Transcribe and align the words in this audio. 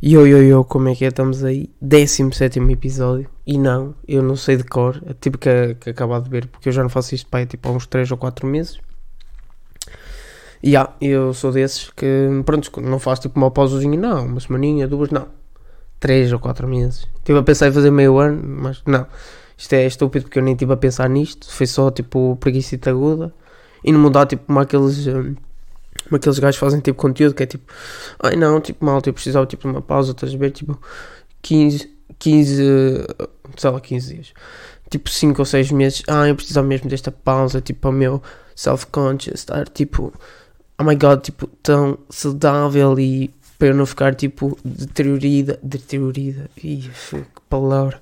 Yo, 0.00 0.28
yo, 0.28 0.40
yo, 0.40 0.64
como 0.64 0.88
é 0.90 0.94
que 0.94 1.04
é? 1.04 1.08
Estamos 1.08 1.42
aí, 1.42 1.70
17 1.80 2.60
episódio. 2.70 3.28
E 3.44 3.58
não, 3.58 3.96
eu 4.06 4.22
não 4.22 4.36
sei 4.36 4.56
de 4.56 4.62
cor, 4.62 5.02
é 5.04 5.12
tipo 5.12 5.36
que, 5.36 5.74
que 5.74 5.90
acabar 5.90 6.20
de 6.20 6.30
ver, 6.30 6.46
porque 6.46 6.68
eu 6.68 6.72
já 6.72 6.84
não 6.84 6.88
faço 6.88 7.16
isto 7.16 7.28
para 7.28 7.44
tipo, 7.44 7.68
há 7.68 7.72
uns 7.72 7.84
3 7.84 8.12
ou 8.12 8.16
4 8.16 8.46
meses. 8.46 8.78
E 10.62 10.76
ah, 10.76 10.92
eu 11.00 11.34
sou 11.34 11.50
desses 11.50 11.90
que, 11.90 12.28
pronto, 12.46 12.80
não 12.80 13.00
faço 13.00 13.22
tipo 13.22 13.40
uma 13.40 13.50
pausazinha, 13.50 13.98
não, 13.98 14.24
uma 14.24 14.38
semaninha, 14.38 14.86
duas, 14.86 15.10
não. 15.10 15.26
3 15.98 16.32
ou 16.32 16.38
4 16.38 16.68
meses. 16.68 17.04
Estive 17.16 17.40
a 17.40 17.42
pensar 17.42 17.66
em 17.66 17.72
fazer 17.72 17.90
meio 17.90 18.18
ano, 18.18 18.40
mas 18.40 18.80
não. 18.86 19.04
Isto 19.56 19.72
é 19.72 19.84
estúpido 19.84 20.26
porque 20.26 20.38
eu 20.38 20.44
nem 20.44 20.54
estive 20.54 20.72
a 20.72 20.76
pensar 20.76 21.10
nisto. 21.10 21.50
Foi 21.50 21.66
só 21.66 21.90
tipo 21.90 22.36
preguiça 22.36 22.78
aguda. 22.86 23.34
E 23.82 23.90
não 23.90 23.98
mudar 23.98 24.26
tipo 24.26 24.46
como 24.46 24.60
aqueles. 24.60 25.08
Hum, 25.08 25.34
como 26.08 26.16
aqueles 26.16 26.38
gajos 26.38 26.58
fazem 26.58 26.80
tipo 26.80 26.98
conteúdo 26.98 27.34
que 27.34 27.42
é 27.42 27.46
tipo, 27.46 27.70
ai 28.18 28.34
não, 28.34 28.60
tipo 28.60 28.84
mal, 28.84 29.00
eu 29.04 29.12
precisava 29.12 29.46
tipo 29.46 29.68
de 29.68 29.74
uma 29.74 29.82
pausa, 29.82 30.12
estás 30.12 30.34
a 30.34 30.36
ver? 30.36 30.50
Tipo 30.50 30.80
15, 31.42 31.90
15, 32.18 33.06
sei 33.56 33.70
lá, 33.70 33.80
15 33.80 34.14
dias, 34.14 34.32
tipo 34.90 35.10
5 35.10 35.40
ou 35.40 35.44
6 35.44 35.70
meses, 35.70 36.02
ah, 36.08 36.26
eu 36.26 36.34
precisava 36.34 36.66
mesmo 36.66 36.88
desta 36.88 37.12
pausa, 37.12 37.60
tipo, 37.60 37.88
o 37.88 37.92
meu 37.92 38.22
self-conscious, 38.56 39.40
estar 39.40 39.68
tipo, 39.68 40.12
oh 40.78 40.84
my 40.84 40.96
god, 40.96 41.20
tipo, 41.20 41.46
tão 41.62 41.98
saudável 42.08 42.98
e 42.98 43.30
para 43.58 43.68
eu 43.68 43.74
não 43.74 43.86
ficar 43.86 44.14
tipo 44.14 44.56
deteriorida, 44.64 45.58
deteriorida, 45.62 46.48
ia, 46.62 46.90
que 46.90 47.24
palavra, 47.50 48.00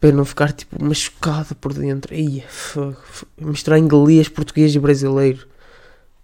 para 0.00 0.10
não 0.10 0.24
ficar 0.24 0.52
tipo 0.52 0.82
machucada 0.82 1.54
por 1.54 1.72
dentro, 1.72 2.14
ia, 2.14 2.44
misturar 3.40 3.78
inglês, 3.78 4.28
português 4.28 4.74
e 4.74 4.78
brasileiro 4.80 5.46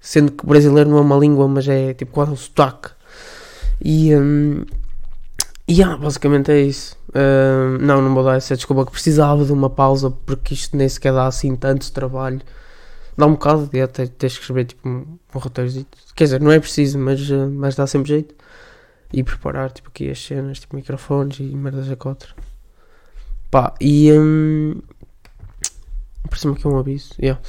sendo 0.03 0.33
que 0.33 0.45
brasileiro 0.45 0.91
não 0.91 0.99
é 0.99 1.01
uma 1.01 1.17
língua, 1.17 1.47
mas 1.47 1.69
é 1.69 1.95
tipo 1.95 2.13
quase 2.13 2.33
um 2.33 2.37
sotaque. 2.37 2.91
E, 3.81 4.15
um, 4.17 4.65
yeah, 5.71 5.97
basicamente 5.97 6.51
é 6.51 6.61
isso. 6.61 6.97
Uh, 7.11 7.79
não, 7.81 8.03
não 8.03 8.13
vou 8.13 8.25
dar 8.25 8.37
essa 8.37 8.57
desculpa 8.57 8.85
que 8.85 8.91
precisava 8.91 9.45
de 9.45 9.53
uma 9.53 9.71
pausa 9.71 10.11
porque 10.11 10.55
isto 10.55 10.77
nem 10.77 10.89
sequer 10.89 11.13
dá 11.13 11.27
assim 11.27 11.55
tanto 11.55 11.91
trabalho. 11.93 12.41
Dá 13.17 13.27
um 13.27 13.33
bocado 13.33 13.67
de 13.67 13.81
até 13.81 14.07
teres 14.07 14.37
que 14.37 14.43
escrever 14.43 14.65
tipo 14.65 14.89
um, 14.89 15.19
um 15.35 15.39
roteiro. 15.39 15.87
Quer 16.17 16.25
dizer, 16.25 16.41
não 16.41 16.51
é 16.51 16.59
preciso, 16.59 16.99
mas, 16.99 17.21
uh, 17.31 17.49
mas 17.49 17.77
dá 17.77 17.87
sempre 17.87 18.09
jeito. 18.09 18.35
E 19.13 19.23
preparar 19.23 19.71
tipo 19.71 19.89
aqui 19.89 20.11
as 20.11 20.21
cenas, 20.21 20.59
tipo 20.59 20.75
microfones 20.75 21.39
e 21.39 21.45
merdas 21.45 21.89
a 21.89 21.95
contra. 21.95 22.31
Pá, 23.51 23.75
e 23.81 24.11
um, 24.13 24.81
parece-me 26.29 26.57
que 26.57 26.67
é 26.67 26.71
um 26.71 26.79
aviso. 26.79 27.15
Yeah. 27.21 27.41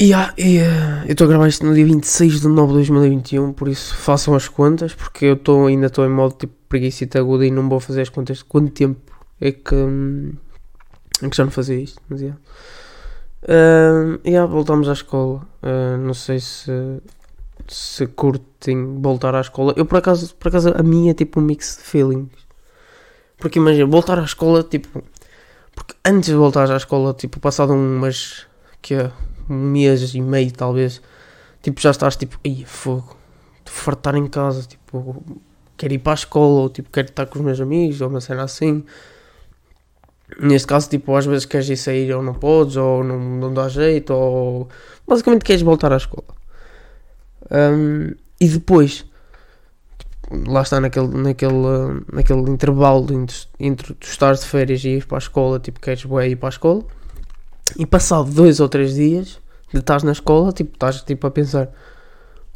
Yeah, 0.00 0.34
yeah. 0.38 1.04
Eu 1.06 1.12
estou 1.12 1.24
a 1.24 1.28
gravar 1.28 1.48
isto 1.48 1.64
no 1.64 1.74
dia 1.74 1.86
26 1.86 2.42
de 2.42 2.48
nove 2.48 2.68
de 2.68 2.90
2021, 2.90 3.54
por 3.54 3.66
isso 3.66 3.94
façam 3.94 4.34
as 4.34 4.46
contas, 4.46 4.94
porque 4.94 5.24
eu 5.24 5.36
tô, 5.36 5.66
ainda 5.66 5.86
estou 5.86 6.04
em 6.04 6.10
modo 6.10 6.34
tipo 6.34 6.52
preguiça 6.68 7.06
aguda 7.18 7.46
e 7.46 7.50
não 7.50 7.66
vou 7.66 7.80
fazer 7.80 8.02
as 8.02 8.10
contas 8.10 8.38
de 8.38 8.44
quanto 8.44 8.72
tempo 8.72 9.00
é 9.40 9.52
que, 9.52 9.74
hum, 9.74 10.34
é 11.22 11.28
que 11.30 11.34
já 11.34 11.44
não 11.44 11.50
fazia 11.50 11.80
isto. 11.80 11.98
Mas 12.10 12.20
yeah. 12.20 12.38
Uh, 13.42 14.20
yeah, 14.26 14.46
voltamos 14.50 14.86
à 14.90 14.92
escola. 14.92 15.46
Uh, 15.62 15.96
não 15.96 16.12
sei 16.12 16.40
se, 16.40 16.70
se 17.66 18.06
curtem 18.08 19.00
voltar 19.00 19.34
à 19.34 19.40
escola. 19.40 19.72
Eu 19.78 19.86
por 19.86 19.96
acaso, 19.96 20.34
por 20.34 20.48
acaso 20.48 20.74
a 20.76 20.82
minha 20.82 21.12
é 21.12 21.14
tipo 21.14 21.40
um 21.40 21.42
mix 21.42 21.78
de 21.78 21.84
feelings. 21.84 22.28
Porque 23.38 23.58
imagina, 23.58 23.86
voltar 23.86 24.18
à 24.18 24.24
escola, 24.24 24.62
tipo. 24.62 25.02
Porque 25.74 25.94
antes 26.04 26.28
de 26.28 26.34
voltar 26.34 26.70
à 26.70 26.76
escola, 26.76 27.14
tipo, 27.14 27.40
passado 27.40 27.72
umas. 27.72 28.46
que 28.82 28.94
é 28.94 29.10
um 29.48 29.54
mês 29.54 30.14
e 30.14 30.20
meio 30.20 30.52
talvez, 30.52 31.00
tipo, 31.62 31.80
já 31.80 31.90
estás 31.90 32.16
tipo, 32.16 32.38
ai, 32.44 32.64
fogo, 32.66 33.16
de 33.64 33.70
fartar 33.70 34.14
em 34.14 34.26
casa, 34.26 34.62
tipo, 34.62 35.22
quero 35.76 35.94
ir 35.94 35.98
para 35.98 36.12
a 36.12 36.14
escola, 36.14 36.60
ou 36.62 36.68
tipo, 36.70 36.90
quero 36.90 37.08
estar 37.08 37.26
com 37.26 37.38
os 37.38 37.44
meus 37.44 37.60
amigos, 37.60 38.00
ou 38.00 38.08
uma 38.08 38.20
cena 38.20 38.44
assim. 38.44 38.84
Neste 40.40 40.66
caso, 40.66 40.88
tipo, 40.88 41.14
às 41.14 41.24
vezes 41.26 41.46
queres 41.46 41.68
ir 41.68 41.76
sair 41.76 42.12
ou 42.12 42.22
não 42.22 42.34
podes, 42.34 42.76
ou 42.76 43.04
não, 43.04 43.18
não 43.18 43.54
dá 43.54 43.68
jeito, 43.68 44.12
ou 44.12 44.68
basicamente 45.06 45.44
queres 45.44 45.62
voltar 45.62 45.92
à 45.92 45.96
escola. 45.96 46.26
Um, 47.50 48.14
e 48.40 48.48
depois, 48.48 49.04
tipo, 49.98 50.50
lá 50.50 50.62
está 50.62 50.80
naquele, 50.80 51.08
naquele, 51.08 52.02
naquele 52.12 52.50
intervalo 52.50 53.12
entre, 53.12 53.36
entre 53.60 53.94
tu 53.94 54.06
estar 54.08 54.34
de 54.34 54.44
férias 54.44 54.84
e 54.84 54.96
ir 54.96 55.06
para 55.06 55.18
a 55.18 55.20
escola, 55.20 55.60
tipo, 55.60 55.80
queres 55.80 56.04
ir 56.04 56.36
para 56.36 56.48
a 56.48 56.50
escola. 56.50 56.84
E 57.78 57.84
passado 57.84 58.30
dois 58.30 58.60
ou 58.60 58.68
três 58.68 58.94
dias 58.94 59.40
de 59.72 59.80
estás 59.80 60.02
na 60.02 60.12
escola, 60.12 60.52
tipo, 60.52 60.74
estás 60.74 61.02
tipo 61.02 61.26
a 61.26 61.30
pensar 61.30 61.70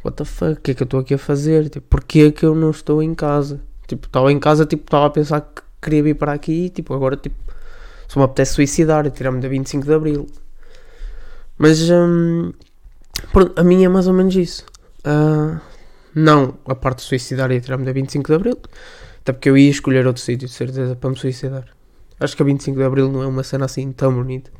What 0.03 0.17
the 0.17 0.25
fuck, 0.25 0.53
o 0.53 0.61
que 0.61 0.71
é 0.71 0.73
que 0.73 0.81
eu 0.81 0.85
estou 0.85 0.99
aqui 0.99 1.13
a 1.13 1.17
fazer? 1.17 1.69
Tipo, 1.69 1.87
porquê 1.87 2.21
é 2.21 2.31
que 2.31 2.45
eu 2.45 2.55
não 2.55 2.71
estou 2.71 3.03
em 3.03 3.13
casa? 3.13 3.61
Tipo, 3.87 4.07
estava 4.07 4.31
em 4.31 4.39
casa, 4.39 4.65
tipo, 4.65 4.83
estava 4.83 5.05
a 5.05 5.09
pensar 5.09 5.41
que 5.41 5.61
queria 5.81 6.01
vir 6.01 6.15
para 6.15 6.33
aqui 6.33 6.65
e 6.65 6.69
tipo, 6.69 6.93
agora 6.93 7.15
tipo, 7.15 7.35
só 8.07 8.19
me 8.19 8.25
apetece 8.25 8.53
suicidar 8.53 9.05
e 9.05 9.11
tirar-me 9.11 9.39
da 9.39 9.47
25 9.47 9.85
de 9.85 9.93
Abril. 9.93 10.27
Mas 11.57 11.89
hum, 11.89 12.51
pronto, 13.31 13.59
a 13.59 13.63
minha 13.63 13.85
é 13.85 13.89
mais 13.89 14.07
ou 14.07 14.13
menos 14.13 14.35
isso. 14.35 14.65
Uh, 15.05 15.59
não 16.15 16.55
a 16.65 16.75
parte 16.75 16.99
de 16.99 17.03
suicidar 17.03 17.51
e 17.51 17.61
tirar-me 17.61 17.85
da 17.85 17.91
25 17.91 18.27
de 18.27 18.35
Abril, 18.35 18.57
até 19.21 19.33
porque 19.33 19.49
eu 19.49 19.57
ia 19.57 19.69
escolher 19.69 20.07
outro 20.07 20.21
sítio 20.21 20.47
de 20.47 20.53
certeza 20.53 20.95
para 20.95 21.09
me 21.09 21.15
suicidar. 21.15 21.65
Acho 22.19 22.35
que 22.35 22.41
a 22.41 22.45
25 22.45 22.77
de 22.77 22.83
Abril 22.83 23.11
não 23.11 23.21
é 23.21 23.27
uma 23.27 23.43
cena 23.43 23.65
assim 23.65 23.91
tão 23.91 24.13
bonita. 24.13 24.51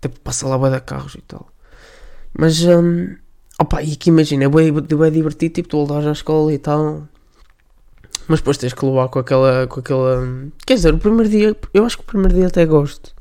Tipo, 0.00 0.20
passa 0.20 0.46
lá 0.46 0.56
da 0.68 0.80
carros 0.80 1.14
e 1.14 1.22
tal. 1.22 1.48
Mas, 2.38 2.62
um, 2.64 3.16
opa, 3.58 3.82
e 3.82 3.96
que 3.96 4.10
imagina, 4.10 4.44
é 4.44 4.48
bem, 4.48 4.72
bem 4.72 5.12
divertido, 5.12 5.54
tipo, 5.54 5.68
tu 5.68 5.78
voltares 5.78 6.06
à 6.06 6.12
escola 6.12 6.52
e 6.52 6.58
tal. 6.58 7.08
Mas 8.28 8.40
depois 8.40 8.58
tens 8.58 8.72
que 8.72 8.84
levar 8.84 9.08
com 9.08 9.18
aquela, 9.18 9.66
com 9.66 9.80
aquela... 9.80 10.26
Quer 10.66 10.74
dizer, 10.74 10.94
o 10.94 10.98
primeiro 10.98 11.28
dia, 11.28 11.56
eu 11.72 11.84
acho 11.84 11.96
que 11.96 12.02
o 12.02 12.06
primeiro 12.06 12.34
dia 12.34 12.48
até 12.48 12.66
gosto. 12.66 13.14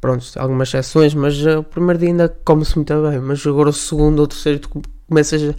Pronto, 0.00 0.24
algumas 0.36 0.68
exceções, 0.68 1.12
mas 1.14 1.40
uh, 1.44 1.58
o 1.58 1.64
primeiro 1.64 1.98
dia 1.98 2.08
ainda 2.10 2.28
come-se 2.44 2.76
muito 2.76 2.94
bem. 3.02 3.18
Mas 3.18 3.44
agora 3.46 3.70
o 3.70 3.72
segundo 3.72 4.20
ou 4.20 4.26
terceiro 4.28 4.60
tu 4.60 4.82
começas 5.08 5.56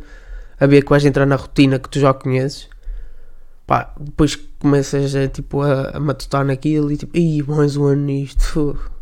a 0.60 0.66
ver 0.66 0.84
que 0.84 0.90
vais 0.90 1.04
entrar 1.04 1.26
na 1.26 1.36
rotina 1.36 1.80
que 1.80 1.90
tu 1.90 2.00
já 2.00 2.14
conheces. 2.14 2.70
Pá, 3.68 3.94
depois 4.00 4.36
começas 4.60 5.16
a, 5.16 5.28
tipo, 5.28 5.62
a, 5.62 5.90
a 5.98 6.00
matutar 6.00 6.46
naquilo 6.46 6.92
e 6.92 6.98
tipo, 6.98 7.18
ih, 7.18 7.44
mais 7.44 7.76
um 7.76 7.86
ano 7.86 8.04
nisto. 8.04 8.78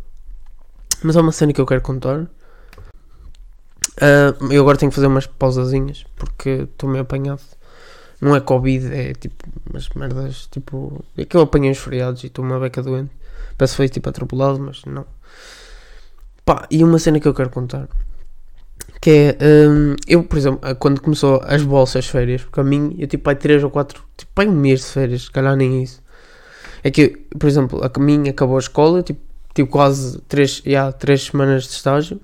Mas 1.02 1.16
há 1.16 1.20
uma 1.20 1.32
cena 1.32 1.52
que 1.52 1.60
eu 1.60 1.66
quero 1.66 1.80
contar. 1.80 2.26
Uh, 4.00 4.52
eu 4.52 4.62
agora 4.62 4.78
tenho 4.78 4.90
que 4.90 4.94
fazer 4.94 5.08
umas 5.08 5.26
pausazinhas 5.26 6.04
porque 6.16 6.68
estou 6.70 6.88
meio 6.88 7.02
apanhado. 7.02 7.40
Não 8.20 8.34
é 8.34 8.40
Covid, 8.40 8.92
é 8.92 9.12
tipo 9.14 9.44
umas 9.68 9.88
merdas. 9.90 10.48
Tipo, 10.50 11.04
é 11.16 11.24
que 11.24 11.36
eu 11.36 11.42
apanhei 11.42 11.70
os 11.70 11.78
feriados 11.78 12.24
e 12.24 12.26
estou 12.26 12.44
uma 12.44 12.58
beca 12.58 12.82
doente. 12.82 13.10
Parece 13.56 13.72
que 13.72 13.76
foi 13.76 13.88
tipo 13.88 14.08
atropelado, 14.08 14.58
mas 14.60 14.84
não. 14.84 15.06
Pá, 16.44 16.66
e 16.70 16.82
uma 16.82 16.98
cena 16.98 17.20
que 17.20 17.28
eu 17.28 17.34
quero 17.34 17.50
contar. 17.50 17.88
Que 19.00 19.36
é, 19.38 19.68
um, 19.68 19.94
eu, 20.08 20.24
por 20.24 20.38
exemplo, 20.38 20.60
quando 20.76 21.00
começou 21.00 21.40
as 21.44 21.62
bolsas 21.62 22.06
férias, 22.06 22.42
porque 22.42 22.60
a 22.60 22.64
mim, 22.64 22.96
eu 22.98 23.06
tipo, 23.06 23.24
pai 23.24 23.36
3 23.36 23.62
ou 23.62 23.70
4, 23.70 24.02
tipo, 24.16 24.32
pai 24.34 24.48
um 24.48 24.52
mês 24.52 24.80
de 24.80 24.86
férias, 24.86 25.22
se 25.22 25.30
calhar 25.30 25.54
nem 25.56 25.82
isso. 25.82 26.02
É 26.82 26.90
que, 26.90 27.08
por 27.38 27.48
exemplo, 27.48 27.80
a 27.82 27.98
mim 28.00 28.28
acabou 28.28 28.56
a 28.56 28.60
escola, 28.60 29.02
tipo, 29.02 29.20
tive 29.58 29.68
quase 29.68 30.20
3, 30.28 30.62
yeah, 30.64 30.92
três 30.92 31.24
semanas 31.24 31.64
de 31.64 31.70
estágio. 31.70 32.20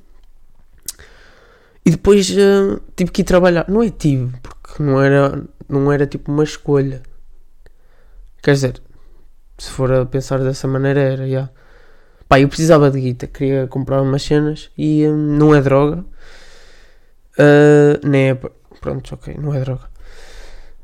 E 1.84 1.90
depois 1.90 2.30
uh, 2.30 2.80
tive 2.94 3.10
que 3.10 3.22
ir 3.22 3.24
trabalhar. 3.24 3.68
Não 3.68 3.82
é 3.82 3.90
tive, 3.90 4.32
porque 4.40 4.82
não 4.82 5.02
era, 5.02 5.44
não 5.68 5.92
era 5.92 6.06
tipo 6.06 6.30
uma 6.30 6.44
escolha. 6.44 7.02
Quer 8.40 8.52
dizer, 8.52 8.82
se 9.58 9.68
for 9.68 9.92
a 9.92 10.06
pensar 10.06 10.38
dessa 10.38 10.68
maneira, 10.68 11.00
era, 11.00 11.26
yeah. 11.26 11.50
Pá, 12.28 12.38
eu 12.40 12.48
precisava 12.48 12.90
de 12.90 13.00
guita, 13.00 13.26
queria 13.26 13.66
comprar 13.66 14.00
umas 14.00 14.22
cenas 14.22 14.70
e 14.78 15.06
um, 15.06 15.16
não 15.16 15.54
é 15.54 15.60
droga. 15.60 16.04
Uh, 17.36 18.06
nem 18.06 18.30
é. 18.30 18.34
Pronto, 18.80 19.14
ok, 19.14 19.36
não 19.40 19.52
é 19.52 19.60
droga. 19.60 19.88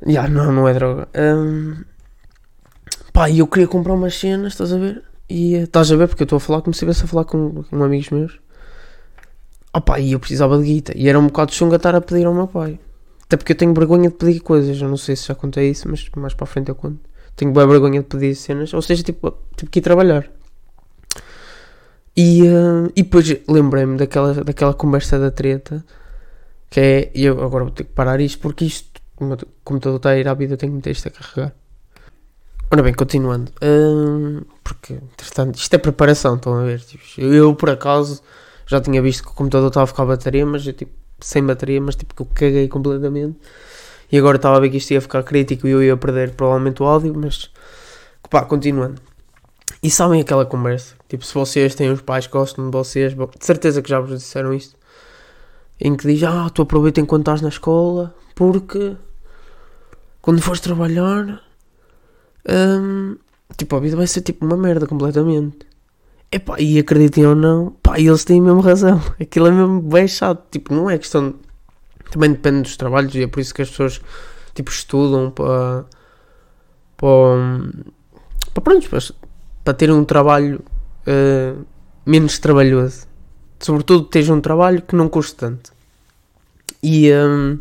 Já, 0.04 0.10
yeah, 0.10 0.28
não, 0.28 0.52
não 0.52 0.68
é 0.68 0.74
droga. 0.74 1.08
Um, 1.14 1.84
pá, 3.12 3.30
eu 3.30 3.46
queria 3.46 3.68
comprar 3.68 3.94
umas 3.94 4.18
cenas, 4.18 4.52
estás 4.52 4.72
a 4.72 4.78
ver? 4.78 5.09
E 5.30 5.54
estás 5.54 5.92
a 5.92 5.96
ver, 5.96 6.08
porque 6.08 6.24
eu 6.24 6.24
estou 6.24 6.38
a 6.38 6.40
falar 6.40 6.60
como 6.60 6.74
se 6.74 6.78
estivesse 6.78 7.04
a 7.04 7.06
falar 7.06 7.24
com, 7.24 7.62
com 7.62 7.84
amigos 7.84 8.10
meus. 8.10 8.40
Opa, 9.72 10.00
e 10.00 10.10
eu 10.10 10.18
precisava 10.18 10.58
de 10.58 10.64
guita. 10.64 10.92
E 10.96 11.08
era 11.08 11.16
um 11.16 11.28
bocado 11.28 11.54
chunga 11.54 11.76
estar 11.76 11.94
a 11.94 12.00
pedir 12.00 12.26
ao 12.26 12.34
meu 12.34 12.48
pai. 12.48 12.80
Até 13.22 13.36
porque 13.36 13.52
eu 13.52 13.56
tenho 13.56 13.72
vergonha 13.72 14.10
de 14.10 14.16
pedir 14.16 14.40
coisas. 14.40 14.82
Eu 14.82 14.88
não 14.88 14.96
sei 14.96 15.14
se 15.14 15.28
já 15.28 15.34
contei 15.36 15.70
isso, 15.70 15.88
mas 15.88 16.04
mais 16.16 16.34
para 16.34 16.44
a 16.44 16.48
frente 16.48 16.68
eu 16.68 16.74
conto. 16.74 16.98
Tenho 17.36 17.52
bem 17.52 17.64
vergonha 17.64 18.00
de 18.00 18.06
pedir 18.06 18.34
cenas. 18.34 18.74
Ou 18.74 18.82
seja, 18.82 19.04
tipo, 19.04 19.32
tipo 19.56 19.70
que 19.70 19.78
ir 19.78 19.82
trabalhar. 19.82 20.28
E, 22.16 22.42
uh, 22.42 22.90
e 22.96 23.04
depois 23.04 23.32
lembrei-me 23.48 23.96
daquela, 23.96 24.34
daquela 24.42 24.74
conversa 24.74 25.16
da 25.16 25.30
treta. 25.30 25.84
Que 26.68 26.80
é. 26.80 27.10
E 27.14 27.24
eu 27.24 27.40
agora 27.40 27.62
vou 27.62 27.72
ter 27.72 27.84
que 27.84 27.92
parar 27.92 28.20
isto 28.20 28.40
porque 28.40 28.64
isto, 28.64 29.00
como 29.14 29.34
o 29.34 29.38
computador 29.62 29.98
está 29.98 30.10
a 30.10 30.18
ir 30.18 30.26
à 30.26 30.34
vida, 30.34 30.54
eu 30.54 30.58
tenho 30.58 30.72
que 30.72 30.76
meter 30.76 30.90
isto 30.90 31.06
a 31.06 31.12
carregar. 31.12 31.59
Ora 32.72 32.84
bem, 32.84 32.94
continuando. 32.94 33.50
Hum, 33.60 34.42
porque, 34.62 34.92
entretanto, 34.92 35.56
isto 35.58 35.74
é 35.74 35.78
preparação, 35.78 36.36
estão 36.36 36.54
a 36.54 36.62
ver? 36.62 36.80
Tipo, 36.80 37.02
eu, 37.20 37.52
por 37.52 37.68
acaso, 37.68 38.22
já 38.64 38.80
tinha 38.80 39.02
visto 39.02 39.24
que 39.24 39.30
o 39.30 39.34
computador 39.34 39.68
estava 39.68 39.84
a 39.84 39.86
ficar 39.88 40.04
a 40.04 40.06
bateria, 40.06 40.46
mas 40.46 40.64
eu, 40.64 40.72
tipo, 40.72 40.92
sem 41.20 41.44
bateria, 41.44 41.80
mas 41.80 41.96
tipo, 41.96 42.14
que 42.14 42.22
eu 42.22 42.26
caguei 42.26 42.68
completamente. 42.68 43.36
E 44.12 44.16
agora 44.16 44.36
estava 44.36 44.56
a 44.56 44.60
ver 44.60 44.70
que 44.70 44.76
isto 44.76 44.92
ia 44.92 45.00
ficar 45.00 45.24
crítico 45.24 45.66
e 45.66 45.70
eu 45.72 45.82
ia 45.82 45.96
perder 45.96 46.30
provavelmente 46.36 46.80
o 46.80 46.86
áudio, 46.86 47.12
mas 47.16 47.50
pá, 48.30 48.44
continuando. 48.44 49.00
E 49.82 49.90
sabem 49.90 50.20
aquela 50.20 50.46
conversa? 50.46 50.94
Tipo, 51.08 51.24
se 51.24 51.34
vocês 51.34 51.74
têm 51.74 51.90
os 51.90 52.00
pais 52.00 52.28
que 52.28 52.32
gostam 52.32 52.66
de 52.66 52.70
vocês, 52.70 53.14
de 53.14 53.44
certeza 53.44 53.82
que 53.82 53.90
já 53.90 53.98
vos 53.98 54.16
disseram 54.16 54.54
isto. 54.54 54.76
Em 55.80 55.96
que 55.96 56.06
diz, 56.06 56.22
ah, 56.22 56.48
tu 56.54 56.62
aproveita 56.62 57.00
enquanto 57.00 57.22
estás 57.22 57.40
na 57.40 57.48
escola, 57.48 58.14
porque 58.36 58.96
quando 60.22 60.40
fores 60.40 60.60
trabalhar, 60.60 61.42
hum, 62.48 63.16
tipo, 63.56 63.76
a 63.76 63.80
vida 63.80 63.96
vai 63.96 64.06
ser 64.06 64.22
tipo 64.22 64.44
uma 64.44 64.56
merda 64.56 64.86
completamente. 64.86 65.70
Epá, 66.32 66.60
e 66.60 66.78
acreditem 66.78 67.26
ou 67.26 67.34
não, 67.34 67.72
pá, 67.82 67.98
eles 67.98 68.24
têm 68.24 68.40
mesmo 68.40 68.60
razão. 68.60 69.02
Aquilo 69.20 69.48
é 69.48 69.50
mesmo 69.50 69.80
bem 69.82 70.06
chato. 70.06 70.44
Tipo, 70.50 70.74
não 70.74 70.88
é 70.88 70.96
questão. 70.96 71.34
Também 72.10 72.32
depende 72.32 72.62
dos 72.62 72.76
trabalhos 72.76 73.14
e 73.14 73.22
é 73.22 73.26
por 73.26 73.40
isso 73.40 73.54
que 73.54 73.62
as 73.62 73.70
pessoas, 73.70 74.00
tipo, 74.54 74.70
estudam 74.70 75.30
para. 75.30 75.84
para. 76.96 77.08
para 78.54 78.62
pronto, 78.62 78.88
para, 79.64 79.74
ter 79.74 79.90
um 79.90 80.04
trabalho 80.04 80.62
uh, 81.06 81.64
menos 82.06 82.38
trabalhoso. 82.38 83.08
Sobretudo, 83.58 84.04
teja 84.04 84.32
um 84.32 84.40
trabalho 84.40 84.82
que 84.82 84.94
não 84.94 85.08
custe 85.08 85.34
tanto. 85.34 85.72
E 86.82 87.12
um, 87.12 87.58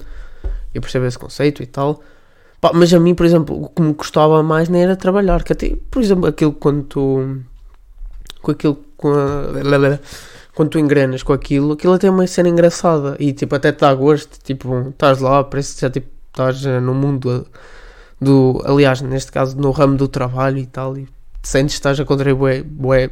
eu 0.73 0.81
percebo 0.81 1.05
esse 1.05 1.17
conceito 1.17 1.63
e 1.63 1.65
tal. 1.65 2.03
Pá, 2.61 2.71
mas 2.73 2.93
a 2.93 2.99
mim, 2.99 3.15
por 3.15 3.25
exemplo, 3.25 3.63
o 3.63 3.69
que 3.69 3.81
me 3.81 3.93
custava 3.93 4.43
mais 4.43 4.67
nem 4.69 4.83
era 4.83 4.95
trabalhar. 4.95 5.43
Que 5.43 5.53
até, 5.53 5.75
por 5.89 6.01
exemplo, 6.01 6.27
aquilo 6.27 6.53
quando 6.53 6.83
tu. 6.83 7.37
com 8.41 8.51
aquilo. 8.51 8.77
com 8.97 9.11
a, 9.11 9.99
quando 10.53 10.71
tu 10.71 10.79
engrenas 10.79 11.23
com 11.23 11.31
aquilo, 11.31 11.71
aquilo 11.71 11.93
até 11.93 12.07
é 12.07 12.09
uma 12.09 12.27
cena 12.27 12.49
engraçada 12.49 13.15
e 13.17 13.31
tipo, 13.31 13.55
até 13.55 13.71
te 13.71 13.79
dá 13.79 13.93
gosto. 13.93 14.37
Tipo, 14.43 14.89
estás 14.89 15.19
lá, 15.19 15.41
parece 15.41 15.75
que 15.75 15.81
já 15.81 15.89
tipo, 15.89 16.09
estás 16.27 16.65
eh, 16.65 16.81
no 16.81 16.93
mundo 16.93 17.47
do. 18.19 18.61
aliás, 18.65 19.01
neste 19.01 19.31
caso, 19.31 19.57
no 19.57 19.71
ramo 19.71 19.95
do 19.95 20.07
trabalho 20.09 20.57
e 20.57 20.65
tal. 20.65 20.97
E 20.97 21.05
te 21.41 21.47
sentes 21.47 21.75
que 21.75 21.79
estás 21.79 21.99
a 21.99 22.03
contribuir, 22.05 22.65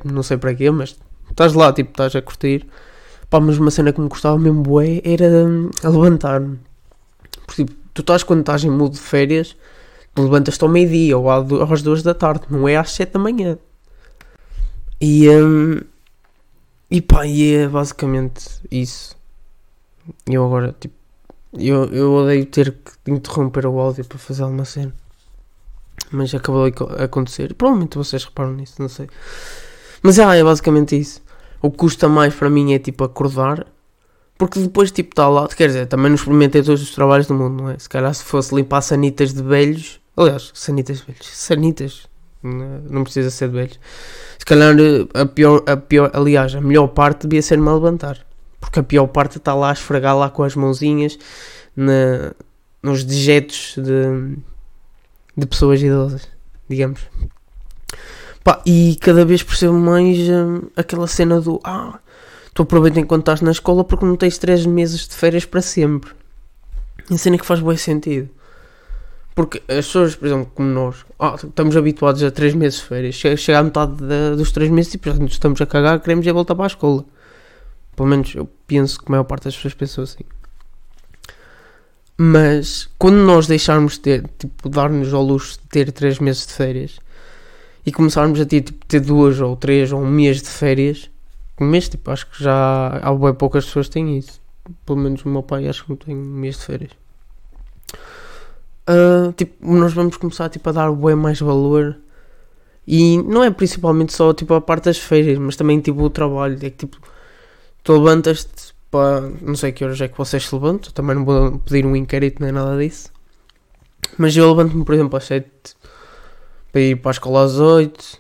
não 0.04 0.24
sei 0.24 0.38
para 0.38 0.54
quê, 0.54 0.70
mas 0.72 0.98
estás 1.30 1.54
lá, 1.54 1.72
tipo, 1.72 1.92
estás 1.92 2.16
a 2.16 2.22
curtir. 2.22 2.68
Pá, 3.30 3.40
mas 3.40 3.58
uma 3.58 3.72
cena 3.72 3.94
que 3.94 4.02
me 4.02 4.10
custava 4.10 4.38
mesmo 4.38 4.62
bué 4.62 5.02
era 5.06 5.26
hum, 5.26 5.70
a 5.84 5.90
levantar-me. 5.90 6.60
Porque 7.46 7.66
tipo, 7.66 7.87
tu 7.98 8.02
estás 8.02 8.22
quando 8.22 8.42
estás 8.42 8.64
em 8.64 8.70
modo 8.70 8.94
de 8.94 9.00
férias, 9.00 9.56
levantas-te 10.16 10.64
ao 10.64 10.70
meio-dia 10.70 11.18
ou 11.18 11.32
às 11.32 11.82
duas 11.82 12.04
da 12.04 12.14
tarde, 12.14 12.46
não 12.50 12.68
é 12.68 12.78
às 12.78 12.92
sete 12.92 13.14
da 13.14 13.20
manhã. 13.20 13.58
E, 15.02 15.28
um, 15.30 15.82
e 16.92 17.02
pá, 17.02 17.26
e 17.26 17.56
é 17.56 17.68
basicamente 17.68 18.46
isso. 18.70 19.18
Eu 20.28 20.46
agora, 20.46 20.76
tipo, 20.80 20.94
eu, 21.54 21.86
eu 21.86 22.14
odeio 22.14 22.46
ter 22.46 22.72
que 22.72 23.12
interromper 23.12 23.66
o 23.66 23.80
áudio 23.80 24.06
para 24.06 24.20
fazer 24.20 24.44
alguma 24.44 24.66
cena. 24.66 24.94
Mas 26.12 26.34
acabou 26.36 26.70
de 26.70 26.78
acontecer. 27.04 27.54
Provavelmente 27.56 27.98
vocês 27.98 28.24
reparam 28.24 28.54
nisso, 28.54 28.76
não 28.80 28.90
sei. 28.90 29.10
Mas 30.04 30.20
ah, 30.20 30.36
é 30.36 30.44
basicamente 30.44 30.98
isso. 30.98 31.22
O 31.62 31.72
que 31.72 31.78
custa 31.78 32.08
mais 32.08 32.34
para 32.36 32.50
mim 32.50 32.74
é 32.74 32.80
tipo 32.80 33.04
acordar 33.04 33.66
porque 34.38 34.60
depois, 34.60 34.92
tipo, 34.92 35.12
está 35.12 35.28
lá, 35.28 35.48
quer 35.48 35.68
dizer, 35.68 35.88
também 35.88 36.10
não 36.10 36.16
experimentei 36.16 36.62
todos 36.62 36.82
os 36.82 36.92
trabalhos 36.94 37.28
do 37.28 37.34
mundo, 37.34 37.64
não 37.64 37.70
é? 37.70 37.80
Se 37.80 37.90
calhar 37.90 38.14
se 38.14 38.24
fosse 38.24 38.54
limpar 38.54 38.82
sanitas 38.82 39.34
de 39.34 39.42
velhos, 39.42 40.00
aliás, 40.16 40.52
sanitas 40.54 41.00
de 41.00 41.06
velhos, 41.06 41.28
sanitas, 41.28 42.08
não 42.44 43.04
precisa 43.04 43.30
ser 43.32 43.50
de 43.50 43.56
velhos. 43.56 43.80
Se 44.38 44.46
calhar 44.46 44.76
a 45.14 45.26
pior, 45.26 45.64
a 45.66 45.76
pior, 45.76 46.12
aliás, 46.14 46.54
a 46.56 46.62
melhor 46.62 46.88
parte 46.88 47.28
devia 47.28 47.42
ser 47.42 47.58
mal 47.58 47.76
levantar. 47.76 48.26
Porque 48.60 48.80
a 48.80 48.84
pior 48.84 49.08
parte 49.08 49.38
está 49.38 49.54
lá 49.54 49.70
a 49.70 49.74
esfregar 49.74 50.18
lá 50.18 50.30
com 50.30 50.44
as 50.44 50.56
mãozinhas 50.56 51.18
na, 51.76 52.34
nos 52.82 53.04
dejetos 53.04 53.76
de, 53.78 54.38
de 55.36 55.46
pessoas 55.46 55.82
idosas, 55.82 56.28
digamos. 56.70 57.02
Pá, 58.44 58.62
e 58.66 58.98
cada 59.02 59.26
vez 59.26 59.44
percebo 59.44 59.74
mais 59.74 60.18
hum, 60.20 60.62
aquela 60.76 61.08
cena 61.08 61.42
do 61.42 61.60
ah, 61.64 62.00
tu 62.58 62.64
aproveita 62.64 63.00
enquanto 63.00 63.22
estás 63.22 63.42
na 63.42 63.52
escola 63.52 63.84
porque 63.84 64.04
não 64.04 64.16
tens 64.16 64.40
3 64.40 64.66
meses 64.66 65.08
de 65.08 65.14
férias 65.14 65.46
para 65.46 65.62
sempre. 65.62 66.10
E 67.08 67.14
a 67.14 67.18
cena 67.20 67.38
que 67.38 67.46
faz 67.46 67.60
bom 67.60 67.78
sentido. 67.78 68.32
Porque 69.36 69.60
as 69.68 69.86
pessoas, 69.86 70.16
por 70.16 70.26
exemplo, 70.26 70.52
como 70.56 70.68
nós, 70.68 71.06
ah, 71.20 71.36
estamos 71.36 71.78
habituados 71.78 72.24
a 72.24 72.32
3 72.32 72.56
meses 72.56 72.80
de 72.80 72.86
férias. 72.86 73.14
Chega, 73.14 73.38
chega 73.38 73.60
à 73.60 73.64
metade 73.64 73.98
de, 73.98 74.36
dos 74.36 74.52
3 74.52 74.72
meses 74.72 74.92
e 74.92 74.98
tipo, 74.98 75.24
estamos 75.26 75.62
a 75.62 75.68
cagar, 75.68 76.00
queremos 76.00 76.26
ir 76.26 76.34
voltar 76.34 76.56
para 76.56 76.66
a 76.66 76.68
escola. 76.68 77.06
Pelo 77.96 78.10
menos 78.10 78.34
eu 78.34 78.50
penso 78.66 78.98
que 78.98 79.06
a 79.08 79.12
maior 79.12 79.26
parte 79.26 79.44
das 79.44 79.56
pessoas 79.56 79.76
pensam 79.76 80.04
assim. 80.04 80.24
Mas 82.18 82.90
quando 82.98 83.18
nós 83.18 83.46
deixarmos 83.46 83.94
de 83.94 84.00
ter, 84.00 84.28
tipo, 84.40 84.68
dar-nos 84.68 85.14
ao 85.14 85.22
luxo 85.22 85.60
de 85.62 85.68
ter 85.68 85.92
3 85.92 86.18
meses 86.18 86.48
de 86.48 86.54
férias 86.54 87.00
e 87.86 87.92
começarmos 87.92 88.42
a 88.42 88.46
ter, 88.48 88.62
tipo, 88.62 88.84
ter 88.88 89.00
duas 89.00 89.40
ou 89.40 89.56
três 89.56 89.92
ou 89.92 90.02
um 90.02 90.10
mês 90.10 90.42
de 90.42 90.50
férias, 90.50 91.08
mês, 91.64 91.90
tipo, 91.90 92.12
acho 92.12 92.28
que 92.28 92.44
já 92.44 93.00
há 93.02 93.14
bem 93.14 93.34
poucas 93.34 93.66
pessoas 93.66 93.90
têm 93.90 94.18
isso. 94.18 94.42
Pelo 94.86 95.00
menos 95.00 95.24
o 95.24 95.30
meu 95.30 95.44
pai 95.44 95.68
acho 95.68 95.84
que 95.84 95.90
não 95.90 95.98
tem 95.98 96.16
mês 96.16 96.58
de 96.58 96.66
férias. 96.66 96.92
Uh, 98.90 99.34
tipo, 99.34 99.54
nós 99.66 99.94
vamos 99.94 100.18
começar 100.18 100.50
tipo, 100.50 100.70
a 100.70 100.72
dar 100.72 100.92
bem 100.92 101.16
mais 101.16 101.40
valor. 101.40 101.98
E 102.88 103.18
não 103.24 103.44
é 103.44 103.52
principalmente 103.52 104.14
só 104.14 104.34
tipo, 104.34 104.54
a 104.54 104.62
parte 104.62 104.86
das 104.86 104.98
férias, 104.98 105.38
mas 105.38 105.56
também 105.56 105.80
tipo, 105.80 106.02
o 106.02 106.10
trabalho. 106.10 106.56
É 106.56 106.70
que 106.70 106.72
tipo, 106.72 106.98
tu 107.84 107.94
levantas-te 107.94 108.74
para. 108.92 109.22
Não 109.42 109.56
sei 109.56 109.72
que 109.72 109.84
horas 109.84 110.00
é 110.02 110.08
que 110.08 110.18
vocês 110.18 110.46
se 110.48 110.56
levantam, 110.56 110.92
também 110.92 111.16
não 111.16 111.26
vou 111.26 111.60
pedir 111.60 111.86
um 111.86 111.96
inquérito 111.96 112.42
nem 112.42 112.52
nada 112.52 112.78
disso. 112.78 113.12
Mas 114.18 114.36
eu 114.38 114.50
levanto-me, 114.50 114.86
por 114.86 114.96
exemplo, 114.96 115.18
às 115.18 115.26
7 115.26 115.50
para 116.72 116.82
ir 116.82 116.96
para 116.98 117.12
a 117.12 117.14
escola 117.14 117.44
às 117.44 117.60
8. 117.60 118.20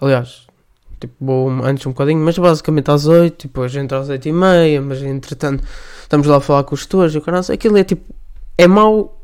Aliás, 0.00 0.43
tipo, 1.06 1.48
antes 1.64 1.86
um 1.86 1.90
bocadinho, 1.90 2.20
mas 2.24 2.38
basicamente 2.38 2.90
às 2.90 3.06
8, 3.06 3.48
depois 3.48 3.74
entra 3.76 3.98
às 3.98 4.08
8 4.08 4.28
e 4.28 4.32
meia, 4.32 4.80
mas 4.80 5.02
entretanto 5.02 5.64
estamos 6.02 6.26
lá 6.26 6.36
a 6.36 6.40
falar 6.40 6.64
com 6.64 6.74
os 6.74 6.86
tutores 6.86 7.14
e 7.14 7.18
o 7.18 7.22
canal, 7.22 7.42
aquilo 7.52 7.76
é 7.76 7.84
tipo, 7.84 8.14
é 8.56 8.66
mau, 8.66 9.20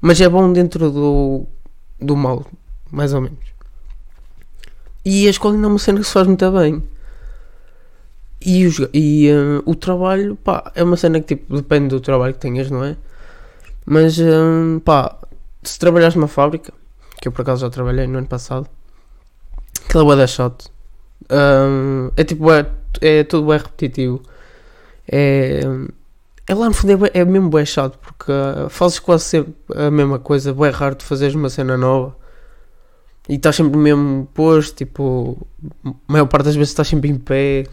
mas 0.00 0.20
é 0.20 0.28
bom 0.28 0.52
dentro 0.52 0.90
do, 0.90 1.46
do 2.00 2.16
mal, 2.16 2.44
mais 2.90 3.14
ou 3.14 3.20
menos. 3.20 3.38
E 5.04 5.26
a 5.26 5.30
escola 5.30 5.54
ainda 5.54 5.66
é 5.66 5.70
uma 5.70 5.78
cena 5.78 6.00
que 6.00 6.06
se 6.06 6.12
faz 6.12 6.26
muito 6.26 6.50
bem. 6.50 6.82
E, 8.40 8.66
os, 8.66 8.78
e 8.92 9.30
uh, 9.30 9.62
o 9.64 9.74
trabalho, 9.74 10.36
pá, 10.36 10.70
é 10.74 10.82
uma 10.82 10.96
cena 10.96 11.20
que 11.20 11.34
tipo, 11.34 11.56
depende 11.56 11.88
do 11.88 12.00
trabalho 12.00 12.34
que 12.34 12.40
tenhas, 12.40 12.70
não 12.70 12.84
é? 12.84 12.96
Mas, 13.86 14.18
uh, 14.18 14.80
pá, 14.84 15.16
se 15.62 15.78
trabalhares 15.78 16.14
numa 16.14 16.28
fábrica, 16.28 16.72
que 17.20 17.28
eu 17.28 17.32
por 17.32 17.42
acaso 17.42 17.62
já 17.62 17.70
trabalhei 17.70 18.06
no 18.06 18.18
ano 18.18 18.26
passado, 18.26 18.68
aquela 19.88 20.14
é 20.14 20.16
da 20.16 20.26
shot, 20.26 20.70
um, 21.30 22.10
é 22.16 22.24
tipo, 22.24 22.50
é, 22.50 22.66
é 23.00 23.24
tudo 23.24 23.48
bem 23.48 23.58
repetitivo. 23.58 24.22
É, 25.10 25.60
é 26.46 26.54
lá 26.54 26.66
no 26.66 26.74
fundo 26.74 27.06
é, 27.06 27.10
é 27.20 27.24
mesmo 27.24 27.50
bem 27.50 27.64
chato 27.64 27.98
porque 27.98 28.30
uh, 28.30 28.68
fazes 28.68 28.98
quase 28.98 29.24
sempre 29.24 29.54
a 29.74 29.90
mesma 29.90 30.18
coisa, 30.18 30.52
bem 30.52 30.70
raro 30.70 30.94
de 30.94 31.04
fazeres 31.04 31.34
uma 31.34 31.50
cena 31.50 31.76
nova 31.76 32.16
e 33.28 33.34
estás 33.36 33.56
sempre 33.56 33.78
mesmo 33.78 34.28
posto, 34.34 34.76
tipo, 34.76 35.46
a 35.84 35.92
maior 36.08 36.26
parte 36.26 36.44
das 36.46 36.56
vezes 36.56 36.70
estás 36.70 36.88
sempre 36.88 37.08
em 37.10 37.16
pé 37.16 37.66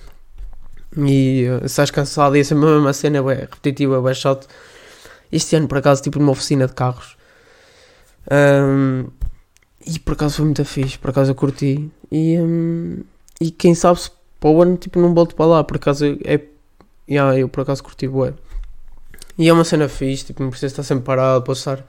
e 0.97 1.45
uh, 1.49 1.65
estás 1.65 1.91
cansado 1.91 2.35
e 2.37 2.39
essa 2.39 2.55
mesma 2.55 2.93
cena 2.93 3.17
é 3.17 3.21
bem 3.21 3.35
repetitiva, 3.37 3.97
é 3.97 4.01
bem 4.01 4.13
chato. 4.13 4.47
Este 5.31 5.55
ano 5.55 5.67
por 5.67 5.77
acaso, 5.77 6.01
tipo, 6.01 6.19
numa 6.19 6.31
oficina 6.31 6.67
de 6.67 6.73
carros. 6.73 7.17
Um, 8.29 9.07
e 9.85 9.99
por 9.99 10.13
acaso 10.13 10.37
foi 10.37 10.45
muito 10.45 10.63
fixe, 10.65 10.97
por 10.97 11.09
acaso 11.09 11.31
eu 11.31 11.35
curti. 11.35 11.89
E, 12.11 12.37
um, 12.39 13.03
e 13.41 13.49
quem 13.49 13.73
sabe 13.73 13.99
se 13.99 14.11
para 14.39 14.51
o 14.51 14.61
ano 14.61 14.77
tipo, 14.77 14.99
não 14.99 15.15
volto 15.15 15.35
para 15.35 15.45
lá, 15.47 15.63
por 15.63 15.77
acaso 15.77 16.05
é. 16.23 16.39
Yeah, 17.09 17.37
eu 17.37 17.49
por 17.49 17.61
acaso 17.61 17.83
curti 17.83 18.07
bué. 18.07 18.33
E 19.37 19.49
é 19.49 19.53
uma 19.53 19.63
cena 19.63 19.89
fixe, 19.89 20.25
tipo, 20.25 20.43
não 20.43 20.51
precisa 20.51 20.71
estar 20.71 20.83
sempre 20.83 21.03
parado, 21.03 21.43
pode 21.43 21.57
estar, 21.57 21.83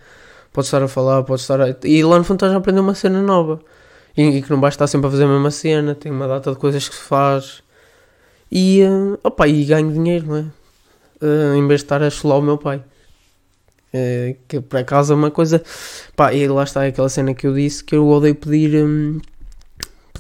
pode 0.51 0.67
estar 0.67 0.83
a 0.83 0.89
falar, 0.89 1.23
pode 1.23 1.43
estar 1.43 1.61
a... 1.61 1.77
E 1.85 2.03
lá 2.03 2.17
no 2.17 2.25
fundo 2.25 2.39
estás 2.39 2.53
a 2.53 2.57
aprender 2.57 2.81
uma 2.81 2.95
cena 2.95 3.21
nova. 3.21 3.61
E, 4.17 4.23
e, 4.23 4.43
que 4.43 4.51
não 4.51 4.59
basta 4.59 4.77
estar 4.77 4.87
sempre 4.87 5.09
a 5.09 5.11
fazer 5.11 5.25
a 5.25 5.29
mesma 5.29 5.51
cena, 5.51 5.95
tem 5.95 6.11
uma 6.11 6.27
data 6.27 6.51
de 6.51 6.57
coisas 6.57 6.89
que 6.89 6.95
se 6.95 7.03
faz. 7.03 7.63
E, 8.51 8.83
uh, 8.85 9.19
opa, 9.23 9.47
e 9.47 9.65
ganho 9.67 9.93
dinheiro, 9.93 10.27
não 10.27 10.37
é? 10.37 10.45
Uh, 11.21 11.55
em 11.55 11.67
vez 11.69 11.81
de 11.81 11.85
estar 11.85 12.03
a 12.03 12.09
chular 12.09 12.39
o 12.39 12.43
meu 12.43 12.57
pai. 12.57 12.83
Uh, 13.95 14.37
que 14.49 14.61
por 14.61 14.79
acaso 14.79 15.13
é 15.13 15.17
uma 15.17 15.31
coisa. 15.31 15.63
Pá, 16.17 16.33
e 16.33 16.49
lá 16.49 16.65
está 16.65 16.87
aquela 16.87 17.11
cena 17.11 17.35
que 17.35 17.47
eu 17.47 17.55
disse 17.55 17.85
que 17.85 17.95
eu 17.95 18.09
odeio 18.09 18.35
pedir. 18.35 18.83
Um, 18.83 19.21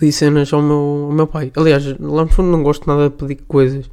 pedi 0.02 0.11
cenas 0.11 0.52
ao 0.52 0.61
meu, 0.61 1.06
ao 1.06 1.12
meu 1.12 1.26
pai. 1.28 1.52
Aliás, 1.54 1.85
lá 2.00 2.25
no 2.25 2.28
fundo 2.28 2.50
não 2.50 2.64
gosto 2.64 2.88
nada 2.88 3.09
de 3.09 3.14
pedir 3.14 3.37
coisas. 3.47 3.88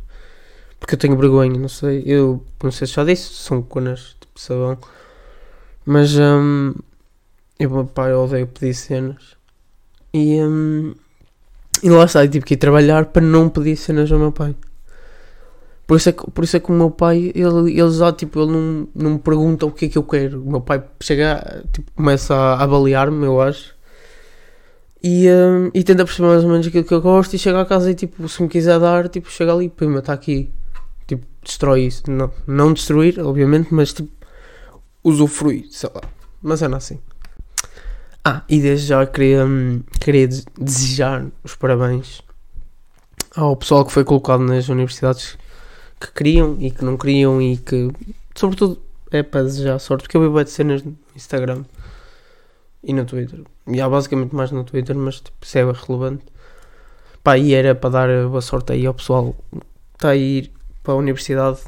Porque 0.79 0.95
eu 0.95 0.97
tenho 0.97 1.15
vergonha, 1.15 1.59
não 1.59 1.69
sei. 1.69 2.01
Eu 2.03 2.43
não 2.63 2.71
sei 2.71 2.87
se 2.87 2.93
já 2.93 3.03
disse, 3.03 3.31
são 3.33 3.61
conas, 3.61 4.15
tipo 4.19 4.39
sabão. 4.39 4.77
Mas 5.85 6.17
um, 6.17 6.73
eu, 7.59 7.69
meu 7.69 7.85
pai, 7.85 8.11
odeio 8.13 8.47
pedir 8.47 8.73
cenas. 8.73 9.37
E, 10.11 10.41
um, 10.41 10.95
e 11.83 11.89
lá 11.91 12.05
está, 12.05 12.25
eu 12.25 12.29
tive 12.29 12.45
que 12.45 12.55
ir 12.55 12.57
trabalhar 12.57 13.05
para 13.05 13.21
não 13.21 13.47
pedir 13.47 13.75
cenas 13.75 14.11
ao 14.11 14.17
meu 14.17 14.31
pai. 14.31 14.55
Por 15.85 15.97
isso 15.97 16.09
é 16.09 16.11
que, 16.11 16.31
por 16.31 16.43
isso 16.43 16.57
é 16.57 16.59
que 16.59 16.71
o 16.71 16.75
meu 16.75 16.89
pai, 16.89 17.31
ele, 17.35 17.79
ele 17.79 17.91
já, 17.91 18.11
tipo, 18.11 18.39
ele 18.39 18.51
não, 18.51 18.87
não 18.95 19.11
me 19.11 19.19
pergunta 19.19 19.65
o 19.67 19.71
que 19.71 19.85
é 19.85 19.89
que 19.89 19.97
eu 19.97 20.03
quero. 20.03 20.41
O 20.41 20.51
meu 20.51 20.61
pai 20.61 20.83
chega, 21.01 21.63
tipo, 21.71 21.91
começa 21.91 22.33
a 22.33 22.63
avaliar-me, 22.63 23.25
eu 23.25 23.39
acho. 23.39 23.77
E, 25.01 25.29
hum, 25.29 25.71
e 25.73 25.83
tenta 25.83 26.03
perceber 26.03 26.27
mais 26.27 26.43
ou 26.43 26.49
menos 26.49 26.67
aquilo 26.67 26.83
que 26.83 26.93
eu 26.93 27.01
gosto 27.01 27.33
e 27.33 27.39
chega 27.39 27.61
a 27.61 27.65
casa 27.65 27.89
e, 27.89 27.95
tipo, 27.95 28.27
se 28.27 28.41
me 28.41 28.49
quiser 28.49 28.79
dar, 28.79 29.07
tipo, 29.07 29.31
chega 29.31 29.53
ali, 29.53 29.69
pima, 29.69 29.99
está 29.99 30.13
aqui. 30.13 30.49
Tipo, 31.07 31.25
destrói 31.41 31.83
isso. 31.83 32.03
Não, 32.09 32.31
não 32.45 32.73
destruir, 32.73 33.19
obviamente, 33.19 33.73
mas, 33.73 33.93
tipo, 33.93 34.09
usufruir, 35.03 35.65
sei 35.71 35.89
lá. 35.93 36.01
Mas 36.41 36.61
é 36.61 36.65
assim. 36.67 36.99
Ah, 38.23 38.43
e 38.49 38.59
desde 38.59 38.87
já 38.87 39.05
queria, 39.05 39.45
hum, 39.45 39.81
queria 39.99 40.27
desejar 40.57 41.25
os 41.43 41.55
parabéns 41.55 42.21
ao 43.35 43.55
pessoal 43.55 43.85
que 43.85 43.91
foi 43.91 44.03
colocado 44.03 44.43
nas 44.43 44.69
universidades 44.69 45.37
que 45.99 46.11
queriam 46.11 46.57
e 46.59 46.71
que 46.71 46.83
não 46.83 46.97
queriam 46.97 47.41
e 47.41 47.57
que, 47.57 47.89
sobretudo, 48.35 48.81
é 49.11 49.23
para 49.23 49.43
desejar 49.43 49.79
sorte, 49.79 50.03
porque 50.03 50.17
eu 50.17 50.33
vi 50.33 50.43
de 50.43 50.49
cenas 50.49 50.83
no 50.83 50.97
Instagram 51.15 51.63
e 52.83 52.93
no 52.93 53.05
Twitter. 53.05 53.41
E 53.67 53.81
há 53.81 53.89
basicamente 53.89 54.35
mais 54.35 54.51
no 54.51 54.63
Twitter, 54.63 54.95
mas 54.95 55.19
tipo, 55.19 55.37
isso 55.41 55.57
é 55.57 55.63
relevante. 55.63 56.25
Pá, 57.23 57.37
e 57.37 57.53
era 57.53 57.75
para 57.75 57.89
dar 57.89 58.27
boa 58.27 58.41
sorte 58.41 58.73
aí 58.73 58.85
ao 58.85 58.93
pessoal 58.93 59.35
que 59.51 59.65
está 59.95 60.09
a 60.09 60.15
ir 60.15 60.51
para 60.83 60.93
a 60.93 60.97
universidade. 60.97 61.59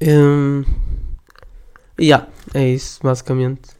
Um, 0.00 0.64
e 1.98 2.06
yeah, 2.06 2.28
é 2.54 2.68
isso, 2.68 3.00
basicamente. 3.02 3.70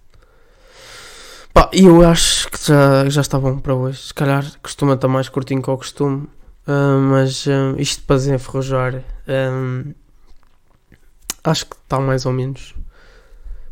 Pá, 1.55 1.71
eu 1.73 2.05
acho 2.07 2.51
que 2.51 2.67
já, 2.67 3.09
já 3.09 3.21
está 3.21 3.39
bom 3.39 3.59
para 3.59 3.75
hoje. 3.75 4.03
Se 4.03 4.15
calhar 4.15 4.45
costuma 4.63 4.95
estar 4.95 5.09
mais 5.09 5.29
curtinho 5.29 5.63
que 5.63 5.71
o 5.71 5.77
costume. 5.77 6.29
Uh, 6.67 7.01
mas 7.11 7.45
uh, 7.47 7.75
isto 7.77 8.05
para 8.05 8.17
desenferrujar 8.17 9.03
um, 9.27 9.93
acho 11.43 11.67
que 11.67 11.75
está 11.75 11.99
mais 11.99 12.25
ou 12.25 12.33
menos 12.33 12.73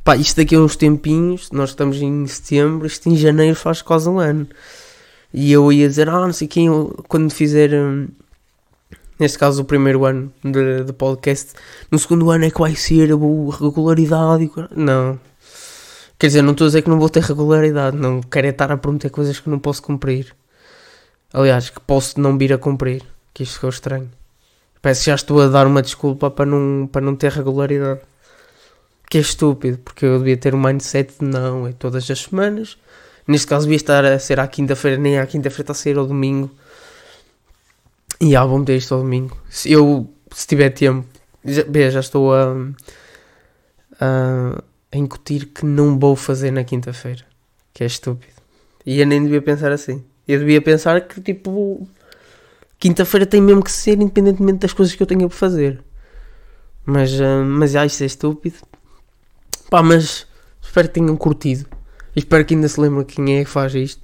pá, 0.04 0.16
isto 0.16 0.36
daqui 0.36 0.54
a 0.54 0.60
uns 0.60 0.76
tempinhos 0.76 1.50
nós 1.50 1.70
estamos 1.70 2.00
em 2.00 2.26
setembro, 2.26 2.86
isto 2.86 3.08
em 3.08 3.16
janeiro 3.16 3.56
faz 3.56 3.82
quase 3.82 4.08
um 4.08 4.18
ano 4.18 4.46
e 5.32 5.52
eu 5.52 5.72
ia 5.72 5.88
dizer, 5.88 6.08
ah 6.08 6.20
não 6.20 6.32
sei 6.32 6.48
quem 6.48 6.68
quando 7.08 7.30
fizer 7.30 7.72
um, 7.74 8.08
neste 9.18 9.38
caso 9.38 9.62
o 9.62 9.64
primeiro 9.64 10.04
ano 10.04 10.32
de, 10.42 10.84
de, 10.84 10.92
podcast 10.92 11.52
no 11.90 11.98
segundo 11.98 12.30
ano 12.30 12.44
é 12.44 12.50
que 12.50 12.60
vai 12.60 12.74
ser 12.74 13.12
a 13.12 13.16
regularidade 13.56 14.50
não 14.74 15.18
quer 16.18 16.26
dizer, 16.26 16.42
não 16.42 16.52
estou 16.52 16.66
a 16.66 16.68
dizer 16.68 16.82
que 16.82 16.90
não 16.90 16.98
vou 16.98 17.08
ter 17.08 17.22
regularidade 17.22 17.96
não 17.96 18.20
quero 18.20 18.46
é 18.46 18.50
estar 18.50 18.70
a 18.72 18.76
prometer 18.76 19.10
coisas 19.10 19.38
que 19.38 19.48
não 19.48 19.58
posso 19.58 19.82
cumprir 19.82 20.34
Aliás, 21.32 21.70
que 21.70 21.80
posso 21.80 22.20
não 22.20 22.36
vir 22.36 22.52
a 22.52 22.58
cumprir. 22.58 23.02
Que 23.32 23.44
isto 23.44 23.54
ficou 23.54 23.70
estranho. 23.70 24.10
Parece 24.82 25.02
que 25.02 25.06
já 25.06 25.14
estou 25.14 25.40
a 25.40 25.46
dar 25.46 25.66
uma 25.66 25.82
desculpa 25.82 26.30
para 26.30 26.46
não, 26.46 26.88
para 26.90 27.00
não 27.00 27.14
ter 27.14 27.30
regularidade. 27.30 28.00
Que 29.10 29.18
é 29.18 29.20
estúpido, 29.20 29.76
porque 29.78 30.06
eu 30.06 30.18
devia 30.18 30.38
ter 30.38 30.54
um 30.54 30.62
mindset 30.62 31.18
de 31.20 31.26
não, 31.26 31.66
é 31.66 31.72
todas 31.72 32.10
as 32.10 32.20
semanas. 32.20 32.78
Neste 33.26 33.46
caso 33.46 33.66
devia 33.66 33.76
estar 33.76 34.04
a 34.04 34.18
ser 34.18 34.40
à 34.40 34.48
quinta-feira, 34.48 34.96
nem 34.96 35.18
à 35.18 35.26
quinta-feira 35.26 35.62
está 35.62 35.72
a 35.72 35.74
ser 35.74 35.98
ao 35.98 36.06
domingo. 36.06 36.50
E 38.20 38.34
ah, 38.34 38.44
vou 38.44 38.58
meter 38.58 38.76
isto 38.76 38.94
ao 38.94 39.02
domingo. 39.02 39.36
Se 39.50 39.70
eu, 39.70 40.08
se 40.32 40.46
tiver 40.46 40.70
tempo, 40.70 41.06
já, 41.44 41.64
bem, 41.64 41.90
já 41.90 42.00
estou 42.00 42.32
a, 42.34 42.54
a, 44.00 44.62
a 44.92 44.96
incutir 44.96 45.46
que 45.46 45.66
não 45.66 45.98
vou 45.98 46.14
fazer 46.14 46.50
na 46.50 46.64
quinta-feira. 46.64 47.24
Que 47.74 47.82
é 47.82 47.86
estúpido. 47.86 48.34
E 48.84 49.00
eu 49.00 49.06
nem 49.06 49.22
devia 49.22 49.42
pensar 49.42 49.72
assim. 49.72 50.04
Eu 50.26 50.38
devia 50.38 50.60
pensar 50.60 51.00
que, 51.00 51.20
tipo, 51.20 51.88
quinta-feira 52.78 53.26
tem 53.26 53.40
mesmo 53.40 53.62
que 53.62 53.72
ser, 53.72 54.00
independentemente 54.00 54.58
das 54.60 54.72
coisas 54.72 54.94
que 54.94 55.02
eu 55.02 55.06
tenha 55.06 55.28
por 55.28 55.34
fazer. 55.34 55.82
Mas, 56.84 57.12
uh, 57.12 57.44
mas 57.44 57.74
ah, 57.74 57.86
isto 57.86 58.02
é 58.02 58.06
estúpido. 58.06 58.56
Pá, 59.70 59.82
mas 59.82 60.26
espero 60.60 60.88
que 60.88 60.94
tenham 60.94 61.16
curtido. 61.16 61.66
Espero 62.14 62.44
que 62.44 62.54
ainda 62.54 62.68
se 62.68 62.80
lembrem 62.80 63.06
quem 63.06 63.38
é 63.38 63.44
que 63.44 63.50
faz 63.50 63.74
isto. 63.74 64.02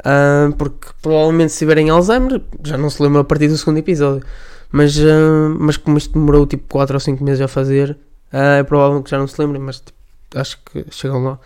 Uh, 0.00 0.54
porque 0.56 0.88
provavelmente 1.00 1.52
se 1.52 1.60
tiverem 1.60 1.88
Alzheimer, 1.88 2.42
já 2.62 2.76
não 2.76 2.90
se 2.90 3.02
lembra 3.02 3.22
a 3.22 3.24
partir 3.24 3.48
do 3.48 3.56
segundo 3.56 3.78
episódio. 3.78 4.22
Mas, 4.70 4.96
uh, 4.98 5.56
mas 5.58 5.78
como 5.78 5.96
isto 5.96 6.12
demorou 6.12 6.46
tipo 6.46 6.64
4 6.68 6.94
ou 6.94 7.00
5 7.00 7.24
meses 7.24 7.40
a 7.40 7.48
fazer, 7.48 7.92
uh, 8.32 8.58
é 8.58 8.62
provável 8.62 9.02
que 9.02 9.10
já 9.10 9.18
não 9.18 9.26
se 9.26 9.40
lembrem, 9.40 9.62
mas 9.62 9.80
tipo, 9.80 9.98
acho 10.34 10.58
que 10.64 10.84
chegam 10.90 11.24
lá. 11.24 11.38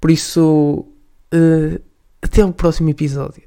Por 0.00 0.10
isso, 0.10 0.86
até 2.22 2.42
ao 2.42 2.52
próximo 2.52 2.88
episódio. 2.88 3.42